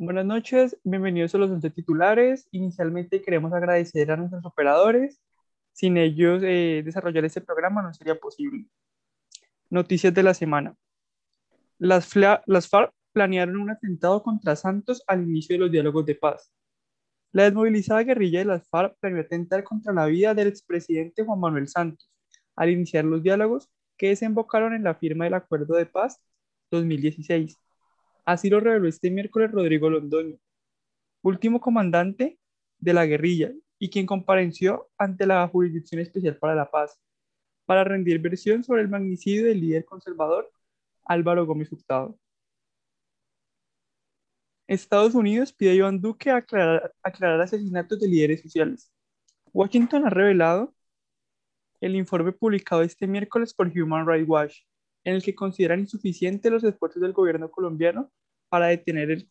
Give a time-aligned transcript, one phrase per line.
[0.00, 2.46] Buenas noches, bienvenidos a los 11 titulares.
[2.52, 5.20] Inicialmente queremos agradecer a nuestros operadores.
[5.72, 8.66] Sin ellos, eh, desarrollar este programa no sería posible.
[9.70, 10.76] Noticias de la semana.
[11.78, 16.52] Las, las FARC planearon un atentado contra Santos al inicio de los diálogos de paz.
[17.32, 21.66] La desmovilizada guerrilla de las FARC planeó atentar contra la vida del expresidente Juan Manuel
[21.66, 22.08] Santos
[22.54, 26.22] al iniciar los diálogos que desembocaron en la firma del Acuerdo de Paz
[26.70, 27.58] 2016
[28.28, 30.36] Así lo reveló este miércoles Rodrigo Londoño,
[31.22, 32.38] último comandante
[32.78, 37.00] de la guerrilla y quien compareció ante la Jurisdicción Especial para la Paz
[37.64, 40.52] para rendir versión sobre el magnicidio del líder conservador
[41.06, 42.18] Álvaro Gómez Hurtado.
[44.66, 48.92] Estados Unidos pide a Iván Duque aclarar, aclarar asesinatos de líderes sociales.
[49.54, 50.74] Washington ha revelado
[51.80, 54.58] el informe publicado este miércoles por Human Rights Watch,
[55.08, 58.12] en el que consideran insuficientes los esfuerzos del gobierno colombiano
[58.50, 59.30] para detener el,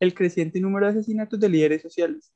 [0.00, 2.32] el creciente número de asesinatos de líderes sociales.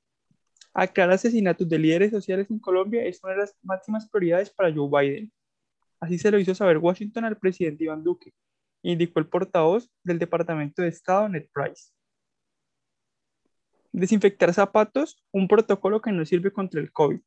[0.74, 4.90] Aclarar asesinatos de líderes sociales en Colombia es una de las máximas prioridades para Joe
[4.90, 5.32] Biden.
[5.98, 8.34] Así se lo hizo saber Washington al presidente Iván Duque,
[8.82, 11.90] indicó el portavoz del Departamento de Estado, Ned Price.
[13.92, 17.20] Desinfectar zapatos, un protocolo que no sirve contra el COVID.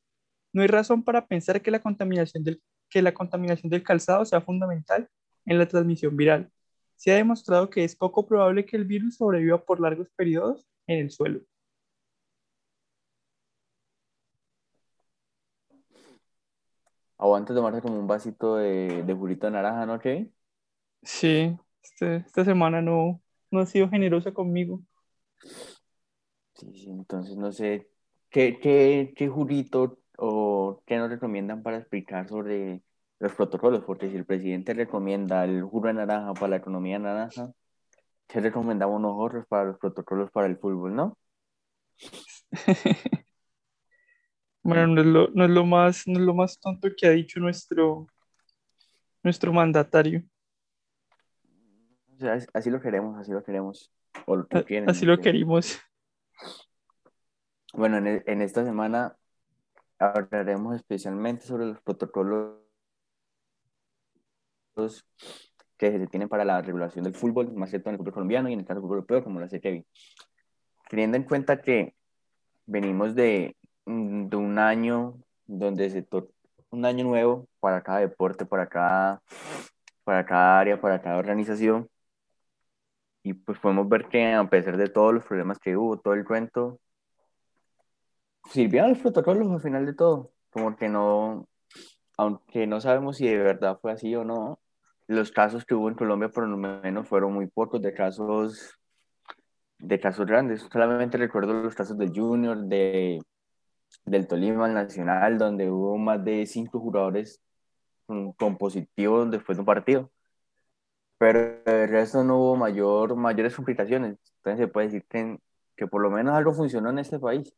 [0.53, 4.41] No hay razón para pensar que la contaminación del, que la contaminación del calzado sea
[4.41, 5.09] fundamental
[5.47, 6.51] en la transmisión viral
[6.97, 10.99] se ha demostrado que es poco probable que el virus sobreviva por largos periodos en
[10.99, 11.41] el suelo.
[17.19, 20.33] Aguanta tomarse como un vasito de, de de naranja, ¿no, Kevin?
[21.03, 24.81] Sí, este, esta semana no, no ha sido generosa conmigo.
[26.53, 27.89] Sí, sí, entonces no sé,
[28.29, 32.81] ¿qué, qué, qué jurito o qué nos recomiendan para explicar sobre
[33.19, 37.51] los protocolos, porque si el presidente recomienda el juro de naranja para la economía naranja,
[38.27, 41.17] ¿qué recomendamos nosotros para los protocolos para el fútbol, no?
[44.61, 47.11] bueno, no es, lo, no es, lo, más, no es lo más tonto que ha
[47.11, 48.07] dicho nuestro,
[49.23, 50.23] nuestro mandatario.
[52.15, 53.91] O sea, así lo queremos, así lo queremos.
[54.87, 55.79] así lo queremos.
[57.73, 59.15] Bueno, en, en esta semana
[59.99, 62.66] hablaremos especialmente sobre los protocolos
[65.77, 68.53] que se tienen para la regulación del fútbol, más cierto en el fútbol colombiano y
[68.53, 69.85] en el caso del fútbol europeo, como lo hace Kevin.
[70.89, 71.95] Teniendo en cuenta que
[72.65, 73.55] venimos de,
[73.85, 76.05] mm, de un año donde se
[76.69, 79.21] un año nuevo para cada deporte, para cada,
[80.03, 81.89] para cada área, para cada organización.
[83.23, 86.25] Y pues podemos ver que a pesar de todos los problemas que hubo, todo el
[86.25, 86.79] cuento,
[88.51, 90.31] sirvieron los protocolos al final de todo.
[90.49, 91.47] Como que no,
[92.17, 94.59] aunque no sabemos si de verdad fue así o no,
[95.07, 98.77] los casos que hubo en Colombia por lo menos fueron muy pocos de casos
[99.79, 100.67] de casos grandes.
[100.71, 103.19] Solamente recuerdo los casos del Junior, de,
[104.05, 107.41] del Tolima, Nacional, donde hubo más de cinco jugadores
[108.05, 110.11] con, positivo después de un partido.
[111.17, 114.17] Pero el resto no hubo mayor, mayores complicaciones.
[114.37, 115.39] Entonces se puede decir que,
[115.75, 117.53] que por lo menos algo funcionó en este país.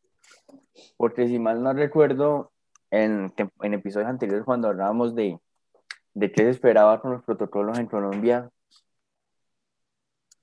[0.98, 2.52] Porque si mal no recuerdo,
[2.92, 5.40] en, en episodios anteriores cuando hablábamos de,
[6.14, 8.50] de qué se esperaba con los protocolos en Colombia,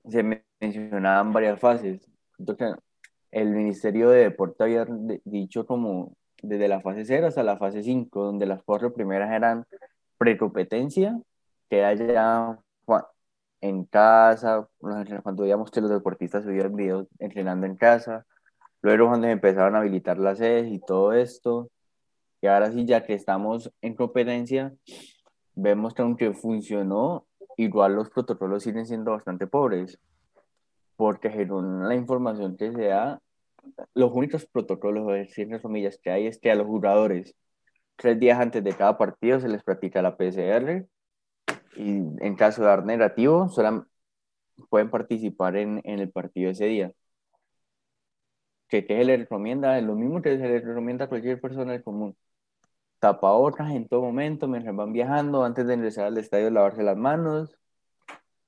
[0.09, 2.09] se mencionaban varias fases.
[2.39, 2.75] Entonces,
[3.31, 4.85] el Ministerio de Deporte había
[5.25, 9.65] dicho como desde la fase 0 hasta la fase 5, donde las cuatro primeras eran
[10.17, 11.19] precompetencia,
[11.69, 12.59] que haya
[13.59, 18.25] en casa, cuando veíamos que los deportistas subían videos entrenando en casa,
[18.81, 21.69] luego cuando empezaron a habilitar las sedes y todo esto,
[22.39, 24.73] y ahora sí, ya que estamos en competencia,
[25.57, 29.99] vemos que aunque funcionó, igual los protocolos siguen siendo bastante pobres,
[30.95, 33.21] porque según la información que se da,
[33.93, 37.35] los únicos protocolos, de comillas, que hay es que a los jugadores,
[37.97, 40.87] tres días antes de cada partido se les practica la PCR
[41.75, 43.87] y en caso de dar negativo, solo
[44.69, 46.93] pueden participar en, en el partido ese día.
[48.67, 49.79] ¿Qué, ¿Qué se le recomienda?
[49.81, 52.15] Lo mismo que se le recomienda a cualquier persona del común
[52.99, 57.57] tapabocas en todo momento mientras van viajando, antes de ingresar al estadio lavarse las manos,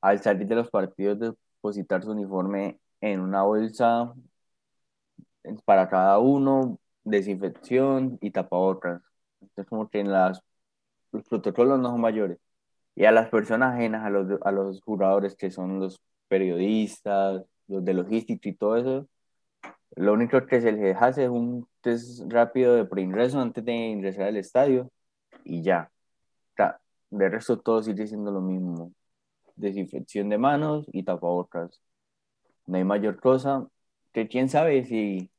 [0.02, 4.14] al salir de los partidos depositar su uniforme en una bolsa
[5.66, 9.02] para cada uno, desinfección y tapabocas.
[9.42, 10.42] Entonces como que en las,
[11.12, 12.38] los protocolos no son mayores.
[12.96, 17.86] Y a las personas ajenas, a los, a los jugadores que son los periodistas, los
[17.86, 19.08] de logística y todo eso,
[19.96, 24.26] lo único que se les hace es un test rápido de preingreso antes de ingresar
[24.26, 24.90] al estadio
[25.44, 25.92] y ya.
[27.12, 28.94] De resto todo sigue siendo lo mismo.
[29.56, 31.82] Desinfección de manos y tapabocas.
[32.68, 33.68] No hay mayor cosa.
[34.14, 35.30] que quién sabe si,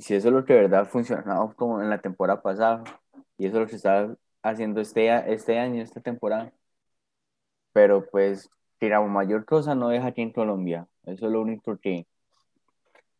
[0.00, 2.84] si eso es lo que de verdad funcionado como en la temporada pasada
[3.38, 6.52] y eso es lo que está haciendo este, este año, esta temporada.
[7.72, 8.50] Pero pues,
[8.80, 10.88] la mayor cosa no es aquí en Colombia.
[11.04, 12.06] Eso es lo único que,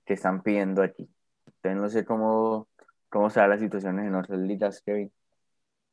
[0.07, 1.11] que están pidiendo aquí.
[1.47, 2.69] Entonces no sé cómo,
[3.11, 5.13] cómo será la situación en otras ligas, Kevin.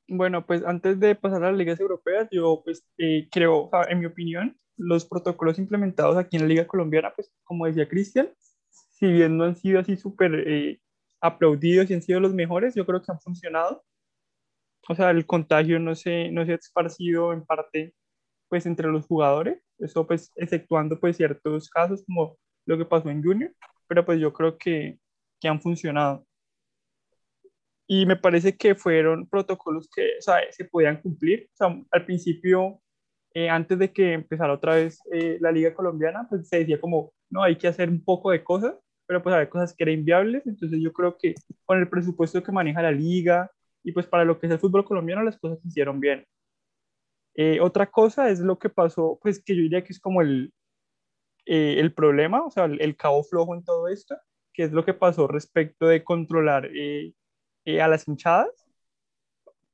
[0.08, 4.06] Bueno, pues antes de pasar a las ligas europeas, yo pues eh, creo, en mi
[4.06, 8.30] opinión, los protocolos implementados aquí en la liga colombiana, pues como decía Cristian,
[8.70, 10.82] si bien no han sido así súper eh,
[11.22, 13.84] aplaudidos y han sido los mejores, yo creo que han funcionado.
[14.90, 17.94] O sea, el contagio no se, no se ha esparcido en parte
[18.50, 23.24] pues entre los jugadores, eso pues exceptuando pues ciertos casos como lo que pasó en
[23.24, 23.52] Junior,
[23.88, 25.00] pero pues yo creo que,
[25.40, 26.26] que han funcionado.
[27.88, 31.50] Y me parece que fueron protocolos que o sea, se podían cumplir.
[31.54, 32.82] O sea, al principio,
[33.34, 37.14] eh, antes de que empezara otra vez eh, la liga colombiana, pues se decía como,
[37.30, 38.76] no, hay que hacer un poco de cosas,
[39.06, 40.46] pero pues había cosas que eran inviables.
[40.48, 43.52] Entonces yo creo que con el presupuesto que maneja la liga
[43.84, 46.26] y pues para lo que es el fútbol colombiano, las cosas se hicieron bien.
[47.36, 50.54] Eh, otra cosa es lo que pasó, pues que yo diría que es como el,
[51.46, 54.16] el problema, o sea, el, el, cabo flojo en todo esto,
[54.54, 57.14] que es lo que pasó respecto de controlar eh,
[57.82, 58.50] a las hinchadas,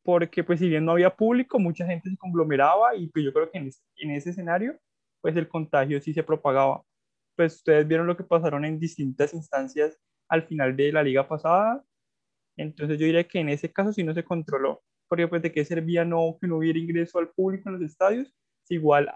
[0.04, 3.52] porque pues si bien no había público, mucha gente se conglomeraba y pues yo creo
[3.52, 4.78] que en, en ese escenario,
[5.22, 6.84] pues el contagio sí se propagaba.
[7.36, 9.98] Pues ustedes vieron lo que pasaron en distintas instancias
[10.30, 11.84] al final de la liga pasada,
[12.60, 15.64] entonces yo diría que en ese caso sí no se controló, porque pues de qué
[15.64, 18.34] servía no, que no hubiera ingreso al público en los estadios,
[18.64, 19.10] si igual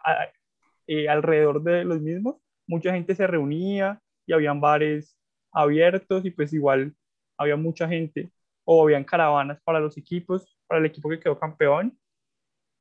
[0.87, 2.37] eh, alrededor de los mismos,
[2.67, 5.17] mucha gente se reunía y habían bares
[5.51, 6.95] abiertos y pues igual
[7.37, 8.31] había mucha gente
[8.65, 11.97] o habían caravanas para los equipos, para el equipo que quedó campeón.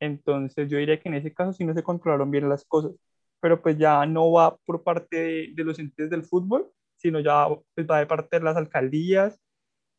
[0.01, 2.93] Entonces yo diría que en ese caso sí no se controlaron bien las cosas,
[3.41, 7.87] pero pues ya no va por parte de, los entes del fútbol, sino ya pues,
[7.89, 9.41] va de parte de las alcaldías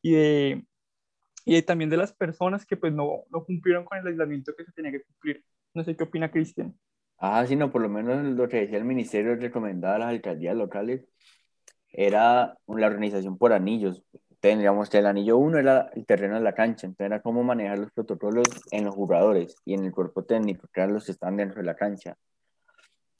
[0.01, 0.65] y de,
[1.45, 4.73] y también de las personas que pues no, no cumplieron con el aislamiento que se
[4.73, 5.43] tenía que cumplir.
[5.73, 6.77] No sé qué opina Cristian.
[7.17, 10.55] Ah, sí, no, por lo menos lo que decía el ministerio recomendaba a las alcaldías
[10.55, 11.05] locales
[11.93, 14.03] era la organización por anillos,
[14.39, 17.79] tendríamos que el anillo 1 era el terreno de la cancha, entonces era cómo manejar
[17.79, 21.37] los protocolos en los jugadores y en el cuerpo técnico, que eran los que están
[21.37, 22.17] dentro de la cancha.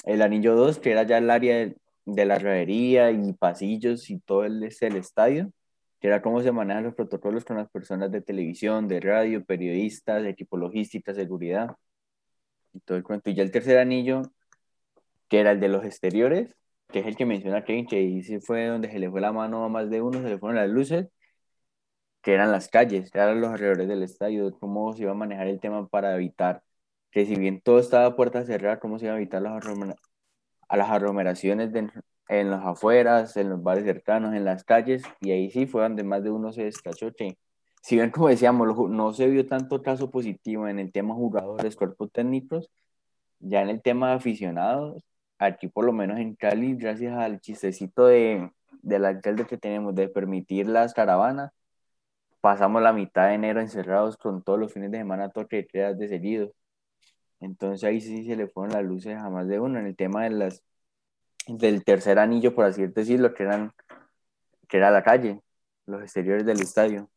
[0.05, 1.71] El anillo 2, que era ya el área
[2.05, 5.51] de, la revería y pasillos y todo el, el estadio,
[6.01, 10.25] que era cómo se manejan los protocolos con las personas de televisión, de radio, periodistas,
[10.25, 11.69] equipo logística, seguridad
[12.73, 13.05] y todo el.
[13.25, 14.23] Y ya el tercer anillo,
[15.29, 16.55] que era el de los exteriores,
[16.89, 19.63] que es el que menciona Kevin, que ahí fue donde se le fue la mano
[19.65, 21.07] a más de uno, se le fueron las luces,
[22.21, 25.59] que eran las calles, eran los alrededores del estadio, cómo se iba a manejar el
[25.59, 26.63] tema para evitar
[27.11, 29.53] que si bien todo estaba a puerta cerrada, cómo se iba a evitar las,
[30.67, 31.71] a las aglomeraciones
[32.29, 36.03] en los afueras, en los bares cercanos, en las calles, y ahí sí fue donde
[36.03, 37.37] más de uno se destachó, que
[37.83, 42.11] si bien como decíamos, no se vio tanto caso positivo en el tema jugadores, cuerpos
[42.13, 42.71] técnicos,
[43.39, 45.03] ya en el tema de aficionados,
[45.37, 48.51] aquí por lo menos en Cali, gracias al chistecito de,
[48.83, 51.51] del alcalde que tenemos de permitir las caravanas,
[52.41, 56.53] pasamos la mitad de enero encerrados con todos los fines de semana toque de seguido.
[57.41, 60.31] Entonces ahí sí se le fueron las luces a de uno en el tema de
[60.31, 60.63] las,
[61.47, 63.73] del tercer anillo, por así decirlo, que, eran,
[64.69, 65.41] que era la calle,
[65.85, 67.09] los exteriores del estadio.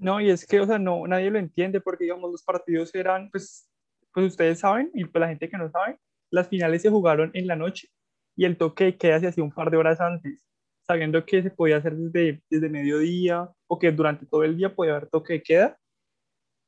[0.00, 3.30] No, y es que, o sea, no, nadie lo entiende porque, digamos, los partidos eran,
[3.30, 3.68] pues,
[4.12, 5.98] pues ustedes saben, y pues la gente que no sabe,
[6.30, 7.88] las finales se jugaron en la noche
[8.34, 10.42] y el toque queda se hacía un par de horas antes,
[10.86, 14.92] sabiendo que se podía hacer desde, desde mediodía o que durante todo el día podía
[14.96, 15.78] haber toque de queda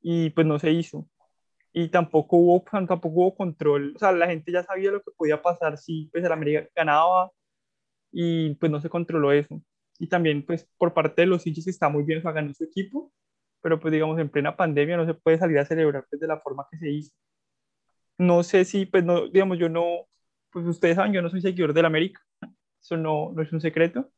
[0.03, 1.09] y pues no se hizo.
[1.73, 5.41] Y tampoco hubo, tampoco hubo control, o sea, la gente ya sabía lo que podía
[5.41, 7.31] pasar si pues el América ganaba
[8.13, 9.63] y pues no se controló eso.
[9.99, 13.13] Y también pues por parte de los hinchas está muy bien, o su equipo,
[13.63, 16.41] pero pues digamos en plena pandemia no se puede salir a celebrar pues, de la
[16.41, 17.13] forma que se hizo
[18.19, 20.09] no sé si, pues no, digamos, yo no,
[20.51, 22.21] pues ustedes saben, yo no soy seguidor del América,
[22.83, 24.11] eso no, no es un secreto,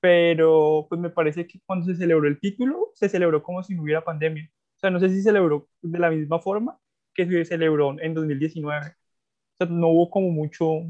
[0.00, 3.82] pero pues me parece que cuando se celebró el título, se celebró como si no
[3.82, 4.50] hubiera pandemia.
[4.76, 6.78] O sea, no sé si se celebró de la misma forma
[7.14, 8.88] que se celebró en 2019.
[8.88, 10.82] O sea, no hubo como mucho...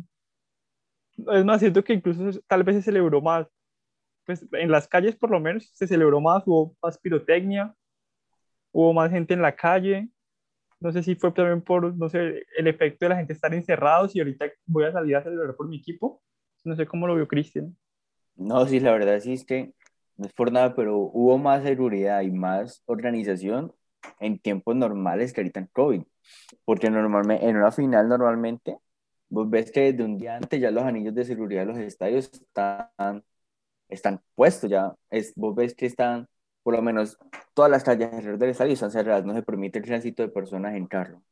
[1.33, 3.47] Es más, siento que incluso tal vez se celebró más.
[4.27, 7.75] Pues en las calles por lo menos se celebró más, hubo más pirotecnia,
[8.73, 10.09] hubo más gente en la calle,
[10.81, 14.17] no sé si fue también por, no sé, el efecto de la gente estar encerrados
[14.17, 16.21] y ahorita voy a salir a celebrar por mi equipo.
[16.65, 17.77] No sé cómo lo vio Cristian.
[18.35, 19.73] No, sí, la verdad sí es que
[20.17, 23.73] no es por nada, pero hubo más seguridad y más organización
[24.19, 26.03] en tiempos normales que ahorita en COVID.
[26.65, 28.79] Porque normalmente, en una final normalmente
[29.29, 32.31] vos ves que desde un día antes ya los anillos de seguridad de los estadios
[32.33, 33.25] están,
[33.89, 34.95] están puestos ya.
[35.11, 36.27] Es, vos ves que están,
[36.63, 37.19] por lo menos,
[37.55, 40.75] todas las calles alrededor del estadio están cerradas, no se permite el tránsito de personas
[40.75, 41.23] en carro.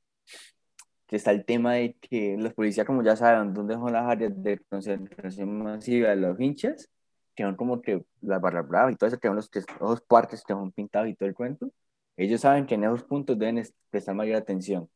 [1.06, 4.32] Que está el tema de que los policías, como ya saben dónde son las áreas
[4.42, 6.88] de concentración masiva de los hinchas,
[7.34, 10.44] que son como que las barras bravas y todo eso, que son los, los parques
[10.44, 11.70] que son pintados y todo el cuento,
[12.16, 14.88] ellos saben que en esos puntos deben prestar mayor atención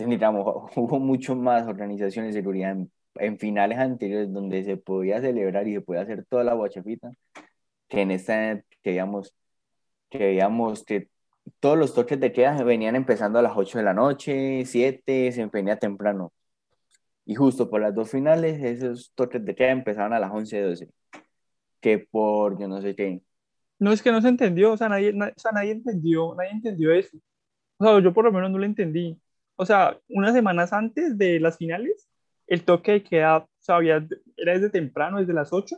[0.00, 2.76] tendríamos, hubo mucho más organizaciones de seguridad
[3.16, 7.12] en, finales anteriores donde se podía celebrar y se podía hacer toda la guachafita,
[7.88, 9.34] que en esta que veíamos
[10.10, 11.08] que veíamos que
[11.60, 15.46] todos los toques de queda venían empezando a las 8 de la noche, 7, se
[15.46, 16.32] venía temprano.
[17.24, 20.88] Y justo por las dos finales, esos toques de queda empezaban a las 11, 12.
[21.80, 23.22] Que por yo no sé qué.
[23.78, 26.92] No, es que no se entendió, o sea, nadie, o sea, nadie entendió, nadie entendió
[26.92, 27.16] eso.
[27.78, 29.18] O sea, yo por lo menos no lo entendí
[29.60, 32.08] o sea, unas semanas antes de las finales,
[32.46, 35.76] el toque de queda, o sea, era desde temprano, desde las 8,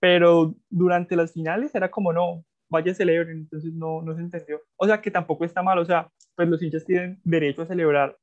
[0.00, 4.60] pero durante las finales era como, no, vaya celebren, entonces no, no se entendió.
[4.76, 8.16] O sea, que tampoco está mal, o sea, pues los hinchas tienen derecho a celebrar,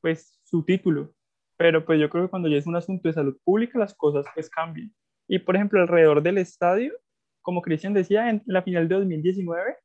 [0.00, 1.12] pues, su título,
[1.56, 4.26] pero pues yo creo que cuando ya es un asunto de salud pública, las cosas
[4.34, 4.92] pues cambian.
[5.28, 6.92] Y por ejemplo, alrededor del estadio,
[7.40, 9.76] como Cristian decía, en la final de 2019,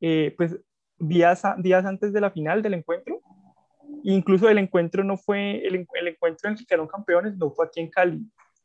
[0.00, 0.58] eh, pues
[0.98, 3.20] días, días antes de la final del encuentro,
[4.06, 7.66] Incluso el encuentro no fue, el, el encuentro en el que quedaron campeones no fue
[7.66, 8.20] aquí en Cali,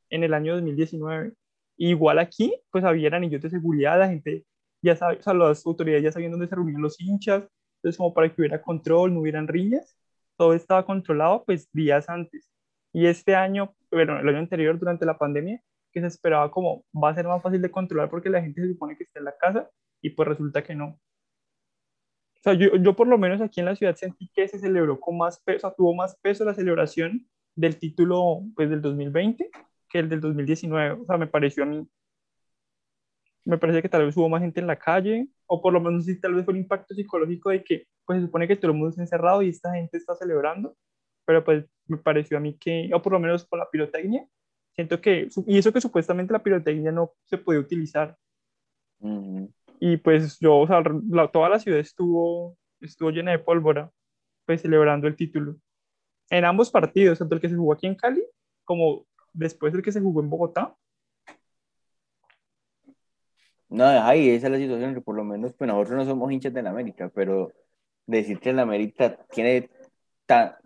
[0.10, 1.34] en el año 2019.
[1.78, 4.44] igual aquí, pues había anillos de seguridad, la gente
[4.82, 8.14] ya sabe, o sea, las autoridades ya sabían dónde se reunían los hinchas, entonces como
[8.14, 9.98] para que hubiera control, no hubieran riñas,
[10.38, 12.50] todo estaba controlado pues días antes.
[12.94, 17.10] Y este año, bueno, el año anterior, durante la pandemia, que se esperaba como va
[17.10, 19.38] a ser más fácil de controlar porque la gente se supone que está en la
[19.38, 19.70] casa
[20.02, 21.00] y pues resulta que no.
[22.40, 25.00] O sea, yo, yo por lo menos aquí en la ciudad sentí que se celebró
[25.00, 29.50] con más peso, o sea, tuvo más peso la celebración del título pues del 2020
[29.90, 31.02] que el del 2019.
[31.02, 31.88] O sea, me pareció a mí,
[33.50, 36.06] me parece que tal vez hubo más gente en la calle, o por lo menos
[36.06, 38.78] sí, tal vez fue el impacto psicológico de que pues se supone que todo el
[38.78, 40.76] mundo está encerrado y esta gente está celebrando,
[41.26, 44.28] pero pues me pareció a mí que, o por lo menos con la pirotecnia,
[44.76, 48.16] siento que, y eso que supuestamente la pirotecnia no se podía utilizar.
[49.80, 50.84] Y pues yo, o sea,
[51.32, 53.92] toda la ciudad estuvo, estuvo llena de pólvora,
[54.46, 55.56] pues celebrando el título.
[56.30, 58.24] En ambos partidos, tanto el que se jugó aquí en Cali
[58.64, 60.76] como después del que se jugó en Bogotá.
[63.70, 66.54] No, ahí esa es la situación, que por lo menos pues nosotros no somos hinchas
[66.54, 67.52] de la América, pero
[68.08, 69.70] decir que la América tiene,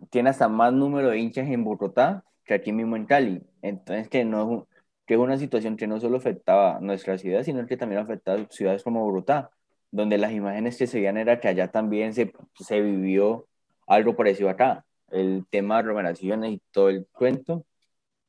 [0.09, 3.43] tiene hasta más número de hinchas en Bogotá que aquí mismo en Cali.
[3.61, 4.67] Entonces que no,
[5.05, 8.83] que es una situación que no solo afectaba nuestra ciudad, sino que también afectaba ciudades
[8.83, 9.51] como Bogotá,
[9.91, 13.47] donde las imágenes que se veían era que allá también se, se vivió
[13.87, 14.85] algo parecido acá.
[15.11, 17.65] El tema de aglomeraciones y todo el cuento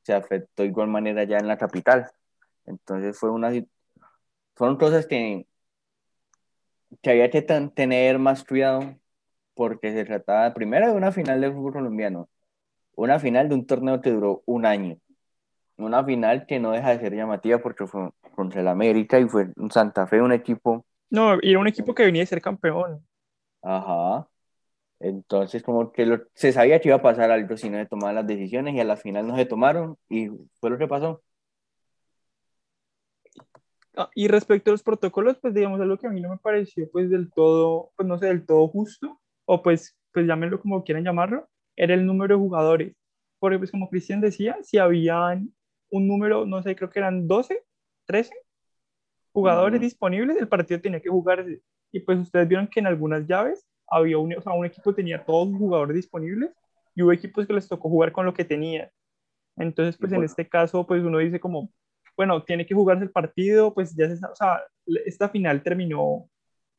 [0.03, 2.11] se afectó de igual manera ya en la capital.
[2.65, 3.51] Entonces fue una,
[4.55, 5.47] fueron cosas que,
[7.01, 8.95] que había que tener más cuidado
[9.53, 12.29] porque se trataba primero de una final del fútbol colombiano,
[12.95, 14.99] una final de un torneo que duró un año
[15.77, 19.49] una final que no deja de ser llamativa porque fue contra el América y fue
[19.57, 20.85] un Santa Fe, un equipo.
[21.09, 23.05] No, y era un equipo que venía de ser campeón.
[23.61, 24.27] Ajá.
[24.99, 28.27] Entonces, como que se sabía que iba a pasar algo si no se tomaban las
[28.27, 31.21] decisiones y a la final no se tomaron y fue lo que pasó.
[33.97, 36.89] Ah, y respecto a los protocolos, pues digamos algo que a mí no me pareció
[36.91, 41.03] pues del todo, pues no sé, del todo justo, o pues, pues llámenlo como quieran
[41.03, 42.95] llamarlo, era el número de jugadores.
[43.39, 45.53] Porque pues como Cristian decía, si habían
[45.89, 47.63] un número, no sé, creo que eran 12,
[48.05, 48.33] 13
[49.31, 51.61] jugadores disponibles, el partido tenía que jugarse.
[51.91, 55.23] Y pues ustedes vieron que en algunas llaves había un, o sea, un equipo tenía
[55.23, 56.51] todos los jugadores disponibles
[56.95, 58.89] y hubo equipos que les tocó jugar con lo que tenía.
[59.57, 61.69] Entonces, pues en este caso, pues uno dice como,
[62.15, 64.61] bueno, tiene que jugarse el partido, pues ya se, o sea,
[65.05, 66.29] esta final terminó o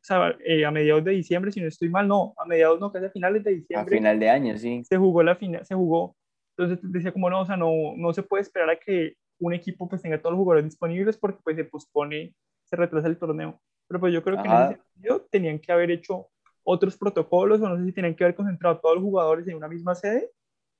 [0.00, 3.06] sea, eh, a mediados de diciembre, si no estoy mal, no, a mediados no, casi
[3.06, 3.96] a finales de diciembre.
[3.96, 4.84] A final de año, sí.
[4.84, 6.14] Se jugó la final, se jugó
[6.56, 9.88] entonces decía como no, o sea, no, no se puede esperar a que un equipo
[9.88, 13.60] pues tenga todos los jugadores disponibles porque pues se pospone, se retrasa el torneo.
[13.86, 16.28] Pero pues yo creo que en ese sentido tenían que haber hecho
[16.64, 19.56] otros protocolos o no sé si tenían que haber concentrado a todos los jugadores en
[19.56, 20.30] una misma sede,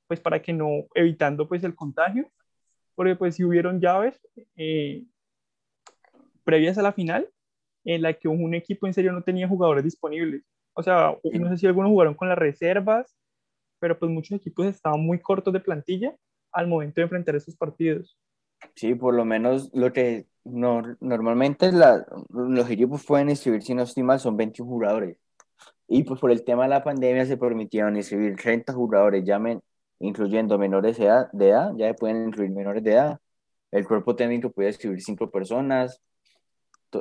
[0.09, 2.29] pues para que no, evitando pues el contagio,
[2.97, 4.21] porque pues si hubieron llaves
[4.57, 5.05] eh,
[6.43, 7.29] previas a la final
[7.85, 10.43] en la que un equipo en serio no tenía jugadores disponibles.
[10.73, 13.17] O sea, no sé si algunos jugaron con las reservas
[13.79, 16.15] pero pues muchos equipos estaban muy cortos de plantilla
[16.53, 18.19] al momento de enfrentar esos partidos.
[18.75, 23.83] Sí, por lo menos lo que no, normalmente la, los equipos pueden inscribir, si no
[23.83, 25.19] estoy son 21 jugadores.
[25.89, 29.25] Y pues por el tema de la pandemia se permitieron inscribir 30 jugadores.
[29.25, 29.61] Llamen,
[29.99, 33.21] incluyendo menores de edad, de edad, ya pueden incluir menores de edad.
[33.71, 36.01] El cuerpo técnico podía subir cinco personas,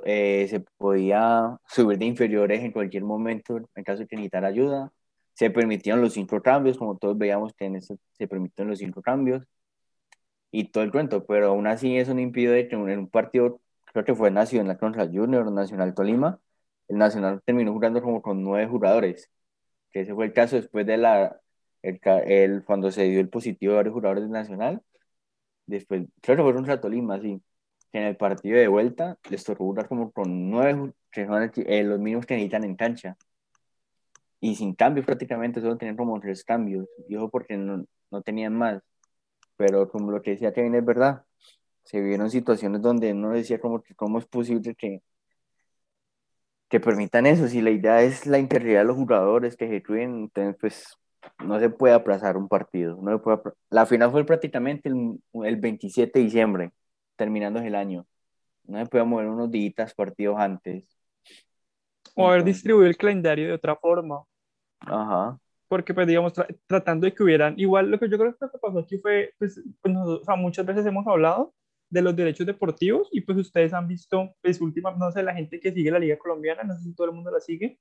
[0.04, 4.92] eh, se podía subir de inferiores en cualquier momento en caso de que necesitara ayuda.
[5.34, 9.02] Se permitían los cinco cambios, como todos veíamos que en eso se permitieron los cinco
[9.02, 9.48] cambios
[10.52, 14.06] y todo el cuento, pero aún así eso no impide que en un partido, creo
[14.06, 16.40] que fue Nacional contra Junior, Nacional Tolima,
[16.88, 19.30] el Nacional terminó jugando como con nueve jugadores,
[19.92, 21.40] que ese fue el caso después de la,
[21.86, 22.00] el,
[22.32, 24.82] el cuando se dio el positivo de varios jugadores del Nacional,
[25.66, 27.42] después, creo que fue contra Tolima, sí,
[27.92, 31.84] que en el partido de vuelta les tocó jugar como con nueve, que son eh,
[31.84, 33.18] los mínimos que necesitan en cancha,
[34.40, 38.56] y sin cambios prácticamente, solo tenían como tres cambios, y ojo porque no, no tenían
[38.56, 38.82] más,
[39.58, 41.26] pero como lo que decía Kevin es verdad,
[41.84, 45.02] se vieron situaciones donde uno decía como que cómo es posible que,
[46.70, 50.58] que permitan eso, si la idea es la integridad de los jugadores que ejecuyen, entonces
[50.60, 50.98] pues
[51.44, 53.40] no se puede aplazar un partido, no se puede
[53.70, 56.72] la final fue prácticamente el, el 27 de diciembre,
[57.16, 58.06] terminando el año,
[58.64, 60.88] no se puede mover unos días partidos antes.
[62.16, 64.24] O haber distribuido el calendario de otra forma.
[64.80, 66.34] Ajá porque pues digamos,
[66.68, 69.96] tratando de que hubieran, igual lo que yo creo que pasó aquí fue, pues, pues
[69.96, 71.54] o sea, muchas veces hemos hablado
[71.90, 75.60] de los derechos deportivos y pues ustedes han visto, pues última, no sé, la gente
[75.60, 77.80] que sigue la liga colombiana, no sé si todo el mundo la sigue,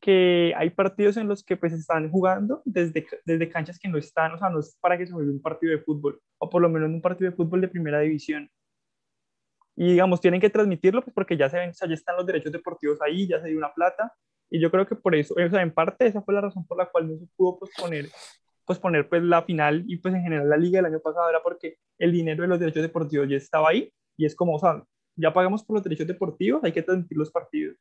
[0.00, 4.32] que hay partidos en los que pues están jugando desde, desde canchas que no están,
[4.32, 6.68] o sea, no es para que se juegue un partido de fútbol, o por lo
[6.68, 8.48] menos un partido de fútbol de primera división.
[9.76, 12.26] Y digamos, tienen que transmitirlo pues porque ya se ven, o sea, ya están los
[12.26, 14.12] derechos deportivos ahí, ya se dio una plata,
[14.50, 16.78] y yo creo que por eso, o sea, en parte esa fue la razón por
[16.78, 18.08] la cual no se pudo posponer,
[18.64, 21.78] posponer pues la final y pues en general la liga del año pasado era porque
[21.98, 24.82] el dinero de los derechos deportivos ya estaba ahí y es como, o sea,
[25.16, 27.76] ya pagamos por los derechos deportivos, hay que transmitir los partidos.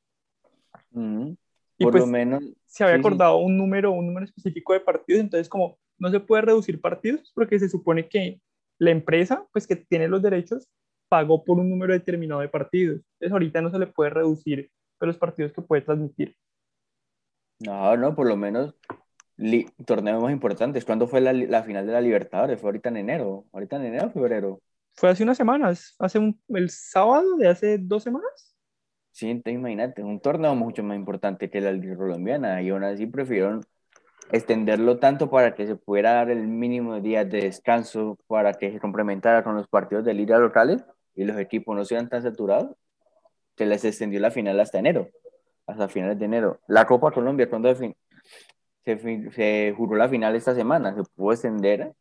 [1.77, 5.21] Y por pues lo menos se había acordado un número, un número específico de partidos,
[5.21, 8.41] entonces como no se puede reducir partidos porque se supone que
[8.79, 10.67] la empresa, pues que tiene los derechos,
[11.09, 13.01] pagó por un número determinado de partidos.
[13.13, 16.35] Entonces ahorita no se le puede reducir los partidos que puede transmitir.
[17.59, 18.75] No, no, por lo menos
[19.85, 20.85] torneos más importantes.
[20.85, 22.59] ¿Cuándo fue la, la, final de la Libertadores?
[22.59, 23.45] ¿Fue ahorita en enero?
[23.51, 24.61] ¿Ahorita en enero o febrero?
[24.93, 28.56] Fue hace unas semanas, hace un, el sábado de hace dos semanas.
[29.17, 33.63] Sí, imagínate, un torneo mucho más importante que la Liga Colombiana y aún así prefirieron
[34.31, 38.71] extenderlo tanto para que se pudiera dar el mínimo de días de descanso para que
[38.71, 42.75] se complementara con los partidos de liga locales y los equipos no sean tan saturados,
[43.55, 45.09] que les extendió la final hasta enero
[45.65, 46.59] hasta finales de enero.
[46.67, 47.95] La Copa Colombia, cuando se,
[48.85, 51.91] se, juró la final esta semana, se pudo extender.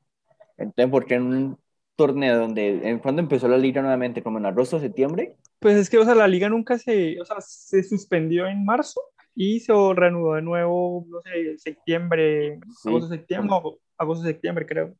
[0.58, 1.58] Entonces, ¿por qué en un
[1.96, 5.36] torneo donde, en, cuando empezó la liga nuevamente, como en agosto, septiembre?
[5.58, 9.00] Pues es que, o sea, la liga nunca se, o sea, se suspendió en marzo
[9.34, 13.56] y se reanudó de nuevo, no sé, septiembre, agosto, septiembre,
[13.98, 14.94] agosto, septiembre, creo.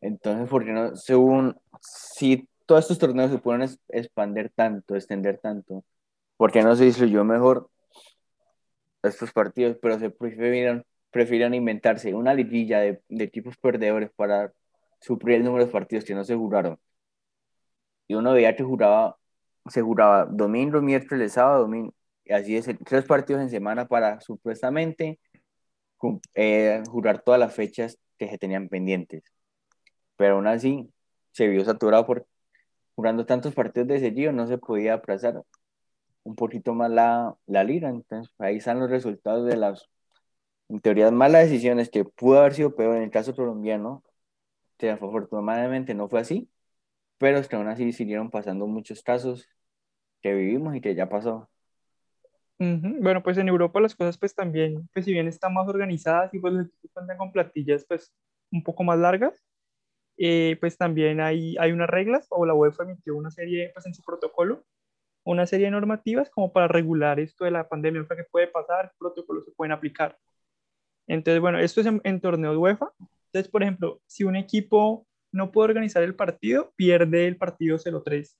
[0.00, 0.94] Entonces, ¿por qué no?
[0.96, 5.84] Según, si todos estos torneos se pueden expandir tanto, extender tanto,
[6.36, 7.70] ¿por qué no se yo mejor
[9.02, 14.52] estos partidos, pero se prefirieron, prefirieron inventarse una liguilla de, de equipos perdedores para
[15.00, 16.78] suplir el número de partidos que no se jugaron.
[18.08, 19.16] Y uno veía que jugaba,
[19.68, 25.18] se jugaba domingo, miércoles, sábado, domingo, y así es, tres partidos en semana para supuestamente
[26.34, 29.24] eh, jugar todas las fechas que se tenían pendientes.
[30.16, 30.90] Pero aún así
[31.32, 32.26] se vio saturado por
[32.96, 35.42] jugando tantos partidos de seguido, no se podía aplazar
[36.24, 37.90] un poquito más la, la liga.
[37.90, 39.88] Entonces, ahí están los resultados de las,
[40.68, 44.02] en teoría, malas decisiones que pudo haber sido peor en el caso colombiano,
[44.76, 46.50] que afortunadamente no fue así,
[47.18, 49.48] pero es que aún así siguieron pasando muchos casos
[50.22, 51.48] que vivimos y que ya pasó.
[52.58, 56.38] Bueno, pues en Europa las cosas pues también, pues si bien están más organizadas y
[56.38, 58.14] pues los equipos cuentan con platillas pues
[58.50, 59.44] un poco más largas,
[60.16, 63.94] eh, pues también hay, hay unas reglas o la UEFA emitió una serie pues en
[63.94, 64.64] su protocolo
[65.26, 68.92] una serie de normativas como para regular esto de la pandemia, o sea, puede pasar,
[68.96, 70.16] protocolos se pueden aplicar.
[71.08, 72.92] Entonces, bueno, esto es en, torneo torneos UEFA.
[73.26, 78.36] Entonces, por ejemplo, si un equipo no puede organizar el partido, pierde el partido 0-3.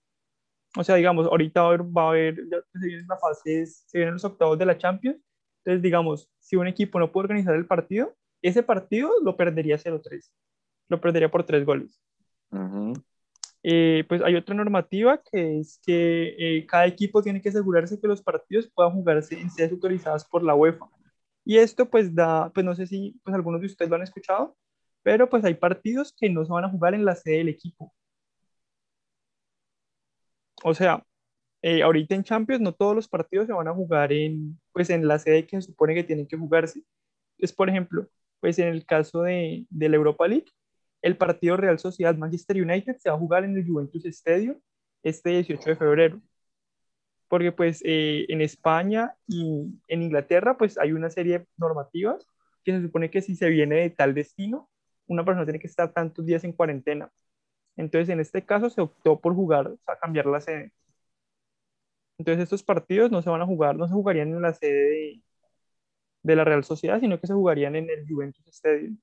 [0.78, 4.24] O sea, digamos, ahorita va a haber, ya se vienen la fase, se vienen los
[4.24, 5.18] octavos de la Champions.
[5.64, 10.30] Entonces, digamos, si un equipo no puede organizar el partido, ese partido lo perdería 0-3.
[10.88, 12.00] Lo perdería por tres goles.
[13.62, 18.06] Eh, pues hay otra normativa que es que eh, cada equipo tiene que asegurarse que
[18.06, 20.86] los partidos puedan jugarse en sedes autorizadas por la UEFA.
[21.44, 24.56] Y esto pues da, pues no sé si pues algunos de ustedes lo han escuchado,
[25.06, 27.94] pero pues hay partidos que no se van a jugar en la sede del equipo.
[30.64, 31.04] O sea,
[31.62, 35.06] eh, ahorita en Champions no todos los partidos se van a jugar en, pues en
[35.06, 36.82] la sede que se supone que tienen que jugarse.
[37.38, 38.08] Es, por ejemplo,
[38.40, 40.46] pues en el caso de, de la Europa League,
[41.02, 44.60] el partido Real Sociedad Manchester United se va a jugar en el Juventus Stadium
[45.04, 46.22] este 18 de febrero.
[47.28, 52.26] Porque pues eh, en España y en Inglaterra pues hay una serie de normativas
[52.64, 54.68] que se supone que si se viene de tal destino,
[55.06, 57.10] una persona tiene que estar tantos días en cuarentena.
[57.76, 60.72] Entonces en este caso se optó por jugar, o sea, cambiar la sede.
[62.18, 65.22] Entonces estos partidos no se van a jugar, no se jugarían en la sede de,
[66.22, 68.98] de la Real Sociedad, sino que se jugarían en el Juventus Stadium.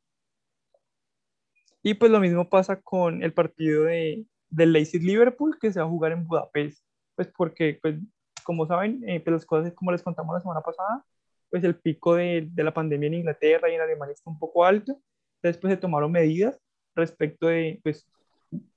[1.83, 5.85] Y pues lo mismo pasa con el partido de, del Leipzig Liverpool que se va
[5.85, 6.85] a jugar en Budapest,
[7.15, 7.95] pues porque, pues,
[8.43, 11.05] como saben, eh, pues las cosas como les contamos la semana pasada,
[11.49, 14.65] pues el pico de, de, la pandemia en Inglaterra y en Alemania está un poco
[14.65, 14.99] alto,
[15.43, 16.59] pues se tomaron medidas
[16.95, 18.07] respecto de, pues,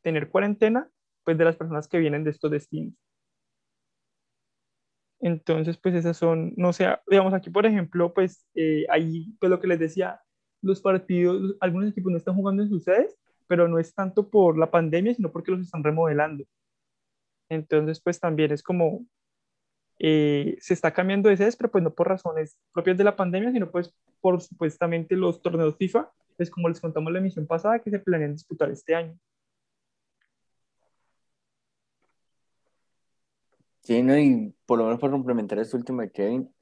[0.03, 0.89] tener cuarentena,
[1.25, 2.95] pues de las personas que vienen de estos destinos.
[5.21, 9.61] Entonces, pues esas son, no sé, digamos aquí, por ejemplo, pues eh, ahí, pues lo
[9.61, 10.21] que les decía,
[10.63, 14.59] los partidos, algunos equipos no están jugando en sus sedes, pero no es tanto por
[14.59, 16.45] la pandemia, sino porque los están remodelando.
[17.49, 19.07] Entonces, pues también es como,
[19.99, 23.53] eh, se está cambiando de sedes, pero pues no por razones propias de la pandemia,
[23.53, 27.91] sino pues por supuestamente los torneos FIFA, pues como les contamos la emisión pasada, que
[27.91, 29.19] se planean disputar este año.
[33.83, 36.53] Sí, no, y por lo menos por complementar este último de Kevin,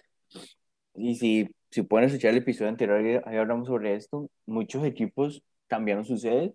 [0.95, 6.05] y si, si pueden escuchar el episodio anterior, ahí hablamos sobre esto, muchos equipos cambiaron
[6.05, 6.53] sus sedes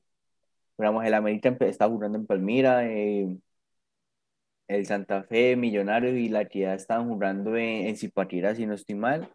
[0.80, 3.38] digamos, el América está jugando en Palmira, eh,
[4.70, 8.96] el Santa Fe, Millonarios y la Equidad estaban jugando en, en Zipaquirá, si no estoy
[8.96, 9.30] mal.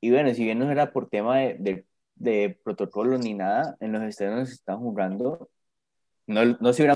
[0.00, 1.86] Y bueno, si bien no era por tema de, de,
[2.18, 5.50] de protocolo ni nada, en los estadios estaban jugando,
[6.26, 6.88] no, no, se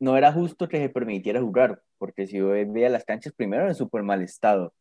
[0.00, 3.74] no era justo que se permitiera jugar, porque si yo veía las canchas, primero en
[3.74, 4.74] súper mal estado.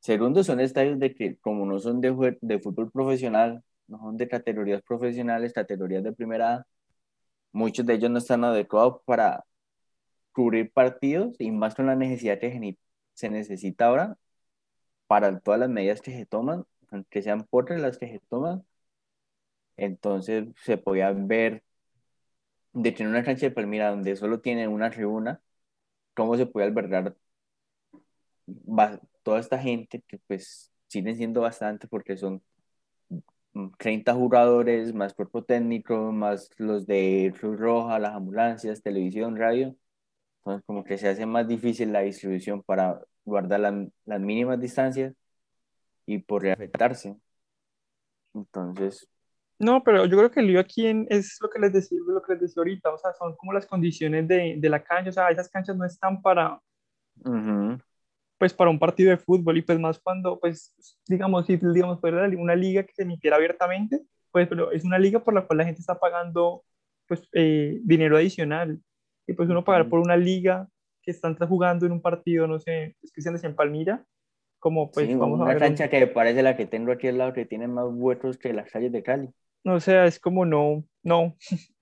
[0.00, 4.28] Segundo, son estadios de que, como no son de, de fútbol profesional, no son de
[4.28, 6.66] categorías profesionales, categorías de primera
[7.56, 9.44] muchos de ellos no están adecuados para
[10.32, 12.76] cubrir partidos y más con la necesidad que
[13.14, 14.18] se necesita ahora
[15.06, 18.64] para todas las medidas que se toman, aunque sean por las que se toman.
[19.76, 21.62] Entonces se podía ver
[22.72, 25.40] de tener una cancha de Palmira donde solo tiene una tribuna,
[26.14, 27.16] cómo se puede albergar
[29.22, 32.42] toda esta gente que pues siguen siendo bastante porque son
[33.78, 39.74] 30 jugadores, más cuerpo técnico, más los de Cruz Roja, las ambulancias, televisión, radio.
[40.38, 43.60] Entonces, como que se hace más difícil la distribución para guardar
[44.04, 45.14] las mínimas distancias
[46.06, 47.16] y por afectarse.
[48.34, 49.08] Entonces.
[49.58, 52.34] No, pero yo creo que el lío aquí es lo que les decía, lo que
[52.34, 55.30] les decía ahorita, o sea, son como las condiciones de, de la cancha, o sea,
[55.30, 56.60] esas canchas no están para,
[58.38, 60.74] pues para un partido de fútbol y pues más cuando, pues
[61.08, 65.20] digamos, si digamos fuera una liga que se emitiera abiertamente, pues pero es una liga
[65.20, 66.62] por la cual la gente está pagando
[67.06, 68.78] pues eh, dinero adicional
[69.26, 70.68] y pues uno pagar por una liga
[71.02, 74.04] que están jugando en un partido, no sé, es que se en Palmira,
[74.58, 77.32] como pues vamos una a ver cancha que parece la que tengo aquí al lado
[77.32, 79.30] que tiene más huecos que las calles de Cali.
[79.66, 81.36] O sea, es como no, no.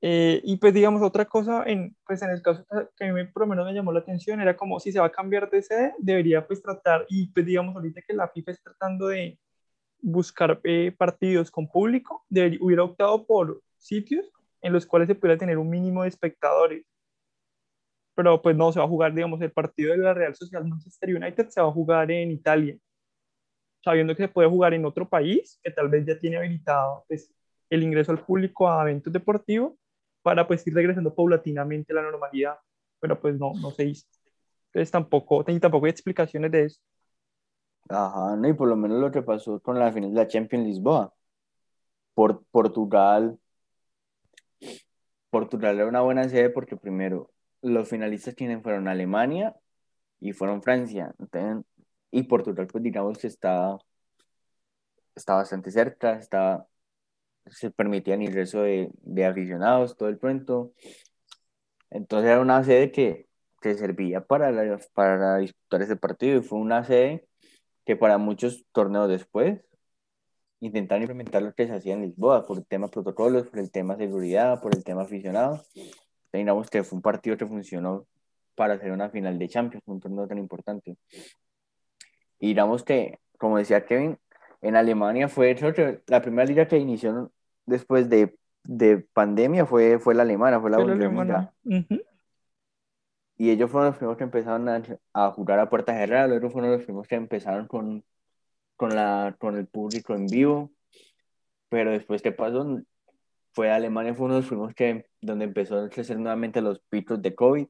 [0.00, 2.64] Eh, y pues digamos otra cosa, en, pues en el caso
[2.96, 5.06] que a mí por lo menos me llamó la atención, era como si se va
[5.06, 8.70] a cambiar de sede, debería pues tratar, y pues digamos ahorita que la FIFA está
[8.70, 9.40] tratando de
[10.00, 14.30] buscar eh, partidos con público, debería, hubiera optado por sitios
[14.62, 16.84] en los cuales se pudiera tener un mínimo de espectadores.
[18.14, 21.16] Pero pues no, se va a jugar, digamos, el partido de la Real Social Manchester
[21.16, 22.78] United se va a jugar en Italia,
[23.88, 27.32] sabiendo que se puede jugar en otro país, que tal vez ya tiene habilitado pues,
[27.70, 29.72] el ingreso al público a eventos deportivos,
[30.20, 32.58] para pues ir regresando paulatinamente a la normalidad,
[33.00, 34.06] pero pues no, no se hizo.
[34.66, 36.80] Entonces tampoco, tampoco hay explicaciones de eso.
[37.88, 40.66] Ajá, no, y por lo menos lo que pasó con la final de la Champions
[40.66, 41.14] Lisboa.
[42.12, 43.38] Por, Portugal,
[45.30, 47.30] Portugal era una buena sede porque primero
[47.62, 49.56] los finalistas quienes fueron Alemania
[50.20, 51.14] y fueron Francia.
[52.10, 53.78] Y Portugal, pues digamos que está,
[55.14, 56.66] está bastante cerca, está
[57.50, 60.72] se permitían ingreso de, de aficionados, todo el pronto.
[61.90, 63.28] Entonces era una sede que,
[63.60, 67.26] que servía para, para disputar ese partido y fue una sede
[67.84, 69.60] que para muchos torneos después
[70.60, 73.96] intentaron implementar lo que se hacía en Lisboa por el tema protocolos, por el tema
[73.96, 75.62] seguridad, por el tema aficionado.
[76.32, 78.06] Digamos que fue un partido que funcionó
[78.54, 80.96] para hacer una final de Champions, un torneo tan importante.
[82.38, 84.18] Y digamos que, como decía Kevin,
[84.60, 85.56] en Alemania fue
[86.06, 87.32] la primera liga que inició
[87.68, 91.52] después de, de pandemia fue, fue la alemana, fue la, alemana.
[93.36, 96.72] Y ellos fueron los primeros que empezaron a, a jugar a puerta cerrada, luego fueron
[96.72, 98.04] los primeros que empezaron con,
[98.74, 100.72] con, la, con el público en vivo,
[101.68, 102.80] pero después ¿qué pasó?
[103.52, 107.22] Fue Alemania, fue uno de los primeros que, donde empezó a crecer nuevamente los picos
[107.22, 107.66] de COVID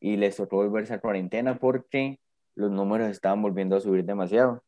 [0.00, 2.20] y les tocó volverse a cuarentena porque
[2.54, 4.62] los números estaban volviendo a subir demasiado.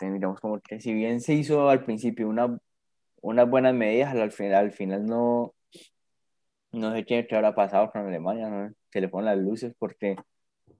[0.00, 2.58] Entonces, como que si bien se hizo al principio una,
[3.22, 5.54] unas buenas medidas, al final, al final no,
[6.72, 8.72] no sé qué, qué habrá pasado con Alemania, ¿no?
[8.90, 10.16] se le ponen las luces porque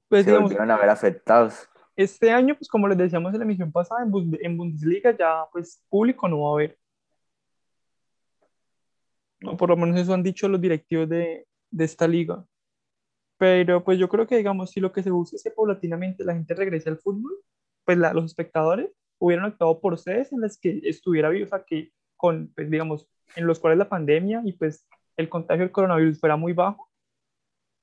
[0.08, 1.68] Pues se digamos, volvieron a ver afectados.
[1.96, 5.44] este año, pues como les decíamos en la emisión pasada, en, Bund- en Bundesliga ya
[5.52, 6.78] pues público no va a haber.
[9.46, 12.44] O por lo menos eso han dicho los directivos de, de esta liga.
[13.38, 16.34] Pero pues yo creo que, digamos, si lo que se busca es que paulatinamente la
[16.34, 17.32] gente regrese al fútbol,
[17.84, 21.64] pues la- los espectadores hubieran optado por sedes en las que estuviera vivo, o sea,
[21.64, 26.20] que con, pues, digamos, en los cuales la pandemia y pues el contagio del coronavirus
[26.20, 26.90] fuera muy bajo,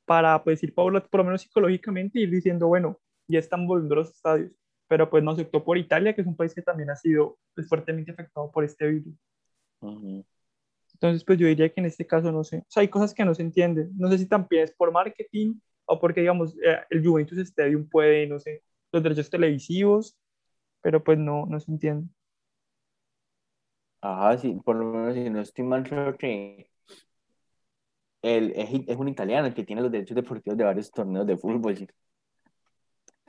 [0.05, 4.51] para pues ir por lo menos psicológicamente, ir diciendo, bueno, ya están volviendo los estadios.
[4.87, 7.37] Pero pues no se optó por Italia, que es un país que también ha sido
[7.55, 9.15] pues, fuertemente afectado por este virus.
[9.81, 10.25] Ujú.
[11.01, 12.59] Entonces, pues yo diría que en este caso no sé.
[12.59, 13.91] O sea, hay cosas que no se entienden.
[13.97, 18.27] No sé si también es por marketing o porque, digamos, eh, el Juventus Stadium puede,
[18.27, 20.15] no sé, los derechos televisivos,
[20.81, 22.07] pero pues no, no se entiende.
[24.01, 26.69] Ajá, sí, por lo menos si no estoy mal, creo que
[28.23, 31.37] él es, es un italiano el que tiene los derechos deportivos de varios torneos de
[31.37, 31.77] fútbol.
[31.77, 31.87] sí.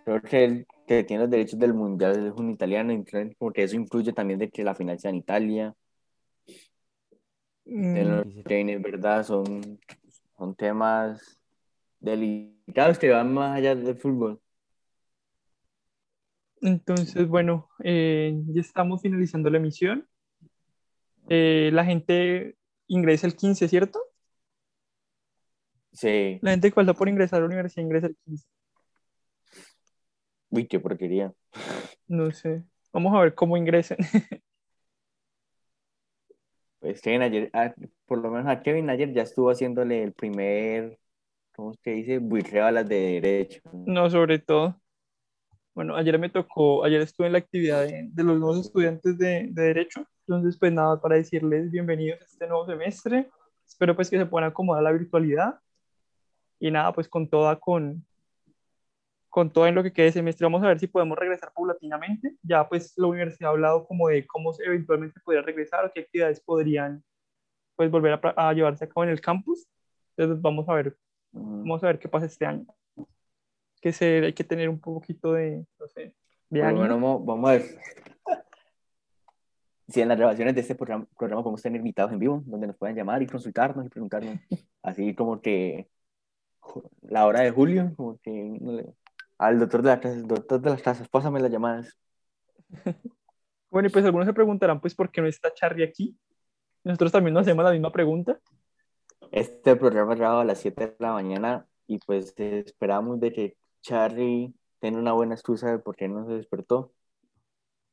[0.05, 4.13] Creo que el que tiene los derechos del mundial es un italiano, entonces, eso incluye
[4.13, 5.75] también de que la final sea en Italia.
[7.65, 9.79] De Mm, los es verdad, son,
[10.37, 11.39] son temas
[12.01, 14.41] delicados que van más allá del fútbol.
[16.61, 20.07] Entonces, bueno, eh, ya estamos finalizando la emisión.
[21.29, 24.01] Eh, la gente ingresa el 15, ¿cierto?
[25.93, 28.47] Sí, La gente que falta por ingresar a la universidad ingresa el 15.
[30.51, 31.33] uy, qué porquería.
[32.07, 32.65] No sé.
[32.93, 33.99] Vamos a ver cómo ingresen.
[36.83, 37.73] Pues Kevin ayer, ah,
[38.07, 40.99] por lo menos a Kevin ayer ya estuvo haciéndole el primer,
[41.55, 42.19] ¿cómo que dice?
[42.19, 43.61] Buitreo a las de derecho.
[43.73, 44.83] No, sobre todo.
[45.75, 49.47] Bueno, ayer me tocó, ayer estuve en la actividad de, de los nuevos estudiantes de,
[49.53, 50.05] de Derecho.
[50.27, 53.31] Entonces, pues nada, para decirles bienvenidos a este nuevo semestre.
[53.65, 55.61] Espero pues que se puedan acomodar la virtualidad.
[56.59, 58.05] Y nada, pues con toda, con,
[59.33, 62.37] con todo en lo que quede de semestre, vamos a ver si podemos regresar paulatinamente.
[62.43, 66.39] Ya pues la universidad ha hablado como de cómo eventualmente podría regresar o qué actividades
[66.41, 67.03] podrían
[67.75, 69.67] pues volver a, a llevarse a cabo en el campus.
[70.17, 70.97] Entonces vamos a ver,
[71.33, 72.67] Mm, vamos a ver qué pasa este año.
[73.81, 76.15] Que se, hay que tener un poquito de, no sé,
[76.51, 76.83] de lo ánimo.
[76.83, 77.63] menos vamos, a ver
[79.89, 82.77] si en las grabaciones de este programa, programa podemos tener invitados en vivo, donde nos
[82.77, 84.37] puedan llamar y consultarnos y preguntarnos.
[84.83, 85.89] Así como que
[87.01, 88.93] la hora de julio, como que no le-
[89.43, 91.99] al doctor de, la clase, doctor de las clases, pásame las llamadas.
[93.71, 96.15] Bueno, y pues algunos se preguntarán, pues, ¿por qué no está Charlie aquí?
[96.85, 98.39] Nosotros también nos hacemos la misma pregunta.
[99.31, 103.57] Este programa es grabado a las 7 de la mañana y pues esperamos de que
[103.81, 106.93] Charlie tenga una buena excusa de por qué no se despertó.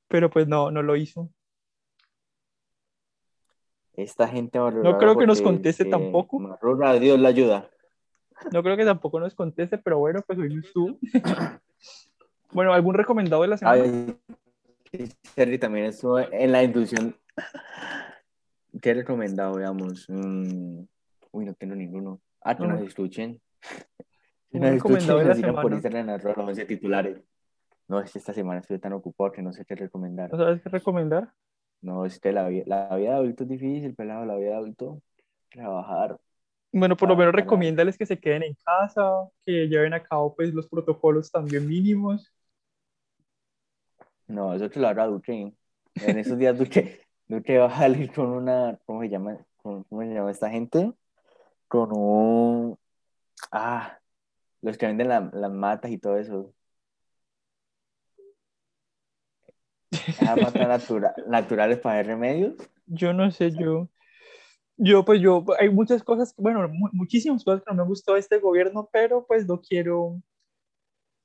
[0.09, 1.29] pero pues no, no lo hizo.
[3.93, 6.39] Esta gente No creo que nos conteste eh, tampoco.
[6.39, 7.69] madruga, Dios la ayuda.
[8.51, 10.97] No creo que tampoco nos conteste, pero bueno, pues hoy estuvo.
[12.51, 13.83] Bueno, ¿algún recomendado de la semana?
[15.35, 17.15] Charlie también estuvo en la inducción.
[18.81, 20.05] ¿Qué he recomendado, veamos?
[20.09, 20.81] Mm,
[21.31, 22.21] uy, no tengo ninguno.
[22.41, 22.69] Ah, que No.
[22.73, 23.39] nos escuchen.
[24.51, 25.75] Que nos de escuchen y la nos sigan por semana.
[25.75, 27.21] Instagram en arroba 11 titulares.
[27.87, 30.31] No, es que esta semana estoy tan ocupado que no sé qué recomendar.
[30.31, 31.33] ¿No sabes qué recomendar?
[31.81, 35.01] No, es que la, la vida de adulto es difícil, pelado, la vida de adulto.
[35.49, 36.19] Trabajar.
[36.71, 40.35] Bueno, por lo Ah, menos recomiéndales que se queden en casa, que lleven a cabo
[40.35, 42.31] pues los protocolos también mínimos.
[44.27, 45.53] No, eso te lo hará Duque.
[45.95, 49.37] En esos días Duque, Duque va a salir con una, ¿cómo se llama?
[49.61, 50.93] ¿Cómo se llama esta gente?
[51.67, 52.77] Con un,
[53.51, 53.99] ah,
[54.61, 56.53] los que venden la- las matas y todo eso.
[59.91, 62.55] Esas matas natura- naturales para hacer remedios.
[62.87, 63.87] Yo no sé, yo,
[64.79, 68.19] yo pues yo, hay muchas cosas, bueno, mu- muchísimas cosas que no me gustó de
[68.21, 70.21] este gobierno, pero pues no quiero,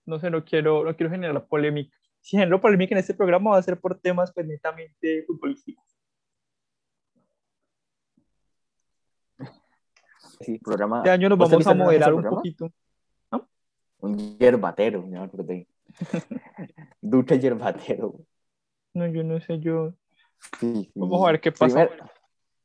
[0.04, 1.96] no sé, no quiero, no quiero generar polémica.
[2.20, 5.84] Si genero polémica en este programa va a ser por temas pues netamente futbolísticos.
[10.40, 10.98] Sí, programa.
[10.98, 12.70] Este año nos ¿Vos te vamos a moderar un poquito.
[14.00, 15.66] Un yerbatero, me acordé.
[17.00, 18.14] Duque yerbatero.
[18.92, 19.94] No, yo no sé, yo,
[20.60, 20.92] Sí, sí.
[20.94, 21.88] vamos a ver qué pasa.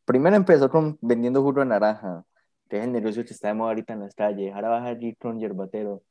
[0.09, 2.25] Primero empezó con vendiendo jugo de naranja,
[2.67, 4.51] que es el negocio que está de moda ahorita en las calles.
[4.55, 6.01] Ahora va a ir con yerbatero.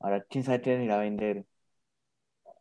[0.00, 1.44] Ahora, quién sabe qué irá a vender.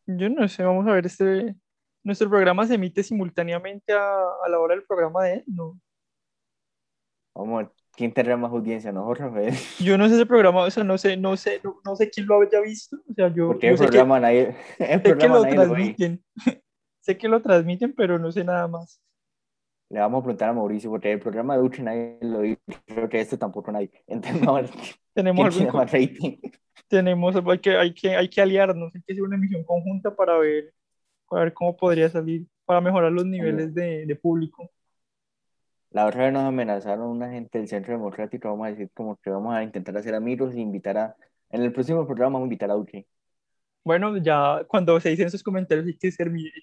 [0.06, 1.56] Yo no sé, vamos a ver, este,
[2.04, 5.80] nuestro programa se emite simultáneamente a, a la hora del programa de él, ¿no?
[7.34, 8.92] Vamos ¿quién tendrá más audiencia?
[8.92, 9.54] ¿Nosotros, Rafael?
[9.80, 12.28] Yo no sé ese programa, o sea, no sé, no sé, no, no sé quién
[12.28, 15.28] lo haya visto, o sea, yo, Porque yo el que, programa nadie, el sé que
[15.30, 15.68] lo nadie lo ve.
[15.68, 16.24] transmiten,
[17.00, 19.02] sé que lo transmiten, pero no sé nada más.
[19.90, 22.58] Le vamos a preguntar a Mauricio, porque el programa de Uche nadie lo ve.
[22.86, 23.92] Creo que este tampoco nadie.
[24.08, 24.70] Entonces, ver
[25.14, 26.38] Tenemos tiene más rating.
[26.88, 30.38] tenemos, hay que, hay que, hay que aliarnos, hay que hacer una emisión conjunta para
[30.38, 30.74] ver,
[31.30, 34.70] para ver cómo podría salir, para mejorar los niveles de, de público.
[35.94, 39.30] La otra vez nos amenazaron una gente del Centro Democrático, vamos a decir como que
[39.30, 41.16] vamos a intentar hacer amigos e invitar a...
[41.52, 43.06] En el próximo programa vamos a invitar a Uche.
[43.84, 46.12] Bueno, ya cuando se dicen esos comentarios hay que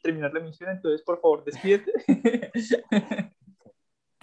[0.02, 1.92] terminar la emisión, entonces por favor despídete.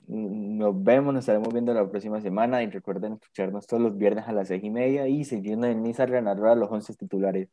[0.07, 4.25] Mm, Nos vemos, nos estaremos viendo la próxima semana y recuerden escucharnos todos los viernes
[4.25, 7.49] a las seis y media y seguirnos en Instagram arroba los once titulares.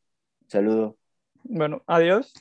[0.47, 0.95] Saludos.
[1.43, 2.33] Bueno, adiós.